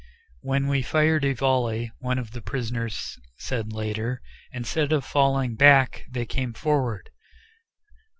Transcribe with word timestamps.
"When 0.41 0.65
we 0.67 0.81
fired 0.81 1.23
a 1.25 1.33
volley," 1.33 1.91
one 1.99 2.17
of 2.17 2.31
the 2.31 2.41
prisoners 2.41 3.19
said 3.37 3.71
later, 3.71 4.19
"instead 4.51 4.91
of 4.91 5.05
falling 5.05 5.53
back 5.53 6.05
they 6.09 6.25
came 6.25 6.53
forward. 6.53 7.11